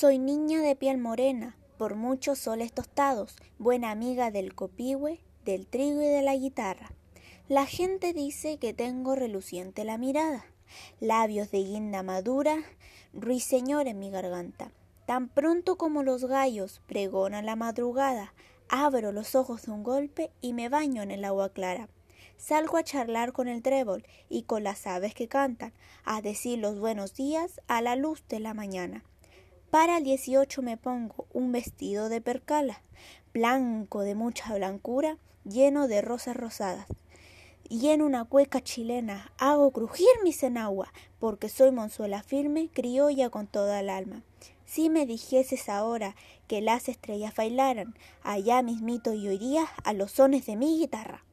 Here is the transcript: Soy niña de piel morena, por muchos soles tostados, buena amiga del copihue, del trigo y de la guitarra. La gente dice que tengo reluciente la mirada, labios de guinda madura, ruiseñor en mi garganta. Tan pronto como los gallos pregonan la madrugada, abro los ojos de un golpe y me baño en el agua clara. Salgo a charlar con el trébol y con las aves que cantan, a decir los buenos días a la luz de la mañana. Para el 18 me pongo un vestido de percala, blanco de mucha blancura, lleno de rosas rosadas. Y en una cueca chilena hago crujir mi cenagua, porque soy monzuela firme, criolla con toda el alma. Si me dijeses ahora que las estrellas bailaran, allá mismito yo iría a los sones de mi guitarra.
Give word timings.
Soy 0.00 0.20
niña 0.20 0.62
de 0.62 0.76
piel 0.76 0.96
morena, 0.96 1.56
por 1.76 1.96
muchos 1.96 2.38
soles 2.38 2.72
tostados, 2.72 3.34
buena 3.58 3.90
amiga 3.90 4.30
del 4.30 4.54
copihue, 4.54 5.18
del 5.44 5.66
trigo 5.66 6.00
y 6.00 6.06
de 6.06 6.22
la 6.22 6.36
guitarra. 6.36 6.92
La 7.48 7.66
gente 7.66 8.12
dice 8.12 8.58
que 8.58 8.72
tengo 8.72 9.16
reluciente 9.16 9.82
la 9.82 9.98
mirada, 9.98 10.46
labios 11.00 11.50
de 11.50 11.64
guinda 11.64 12.04
madura, 12.04 12.58
ruiseñor 13.12 13.88
en 13.88 13.98
mi 13.98 14.08
garganta. 14.08 14.70
Tan 15.04 15.28
pronto 15.28 15.76
como 15.76 16.04
los 16.04 16.26
gallos 16.26 16.80
pregonan 16.86 17.44
la 17.44 17.56
madrugada, 17.56 18.34
abro 18.68 19.10
los 19.10 19.34
ojos 19.34 19.62
de 19.62 19.72
un 19.72 19.82
golpe 19.82 20.30
y 20.40 20.52
me 20.52 20.68
baño 20.68 21.02
en 21.02 21.10
el 21.10 21.24
agua 21.24 21.48
clara. 21.48 21.88
Salgo 22.36 22.76
a 22.76 22.84
charlar 22.84 23.32
con 23.32 23.48
el 23.48 23.62
trébol 23.62 24.06
y 24.28 24.44
con 24.44 24.62
las 24.62 24.86
aves 24.86 25.12
que 25.12 25.26
cantan, 25.26 25.72
a 26.04 26.22
decir 26.22 26.60
los 26.60 26.78
buenos 26.78 27.14
días 27.14 27.60
a 27.66 27.82
la 27.82 27.96
luz 27.96 28.22
de 28.28 28.38
la 28.38 28.54
mañana. 28.54 29.02
Para 29.70 29.98
el 29.98 30.04
18 30.04 30.62
me 30.62 30.78
pongo 30.78 31.26
un 31.34 31.52
vestido 31.52 32.08
de 32.08 32.22
percala, 32.22 32.80
blanco 33.34 34.00
de 34.00 34.14
mucha 34.14 34.54
blancura, 34.54 35.18
lleno 35.44 35.88
de 35.88 36.00
rosas 36.00 36.38
rosadas. 36.38 36.86
Y 37.68 37.90
en 37.90 38.00
una 38.00 38.24
cueca 38.24 38.62
chilena 38.62 39.30
hago 39.36 39.70
crujir 39.70 40.08
mi 40.24 40.32
cenagua, 40.32 40.90
porque 41.18 41.50
soy 41.50 41.70
monzuela 41.70 42.22
firme, 42.22 42.70
criolla 42.72 43.28
con 43.28 43.46
toda 43.46 43.80
el 43.80 43.90
alma. 43.90 44.22
Si 44.64 44.88
me 44.88 45.04
dijeses 45.04 45.68
ahora 45.68 46.16
que 46.46 46.62
las 46.62 46.88
estrellas 46.88 47.34
bailaran, 47.36 47.94
allá 48.22 48.62
mismito 48.62 49.12
yo 49.12 49.32
iría 49.32 49.66
a 49.84 49.92
los 49.92 50.12
sones 50.12 50.46
de 50.46 50.56
mi 50.56 50.78
guitarra. 50.78 51.24